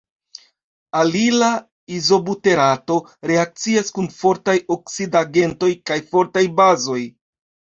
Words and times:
Alila 1.01 1.49
izobuterato 1.97 2.97
reakcias 3.33 3.93
kun 3.99 4.09
fortaj 4.23 4.57
oksidigagentoj 4.77 5.71
kaj 5.91 6.03
fortaj 6.11 6.45
bazoj. 6.63 7.01